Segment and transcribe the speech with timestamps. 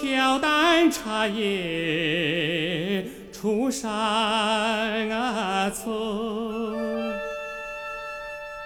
[0.00, 3.90] 挑担茶叶出山
[5.10, 7.18] 啊村，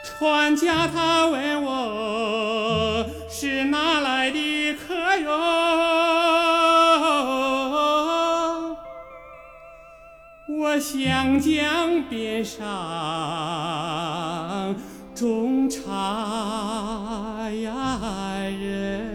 [0.04, 5.30] 船家他问我是哪来的客哟？
[10.48, 12.66] 我湘江边上
[15.14, 19.11] 种茶呀人。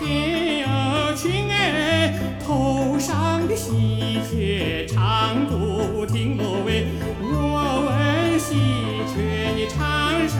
[0.00, 6.86] 担前有情哎，头上的喜鹊唱不停啰喂。
[7.20, 8.54] 我问喜
[9.12, 10.38] 鹊你唱什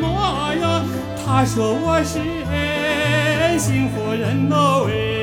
[0.00, 0.84] 么哟？
[1.24, 2.18] 他说我是
[2.52, 5.17] 恩幸福人啰喂。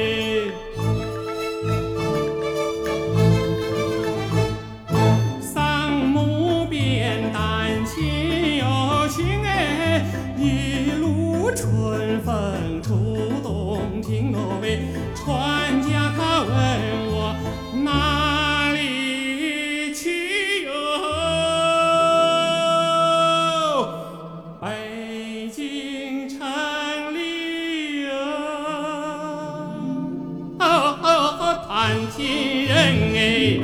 [31.86, 32.76] 哦哦，谈情人
[33.16, 33.60] 哎。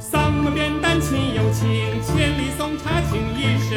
[0.00, 3.72] 桑木扁担亲有情，千里送茶情一生。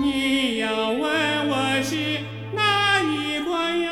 [0.00, 2.20] 你要问我是
[2.54, 3.88] 哪一关哟？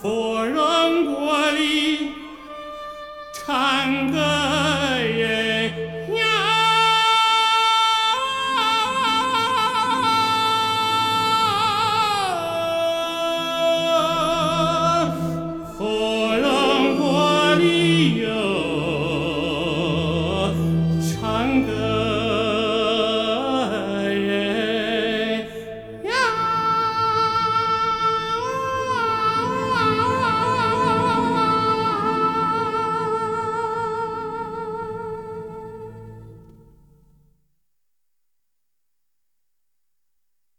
[0.00, 2.12] 芙蓉国里
[3.34, 4.18] 唱歌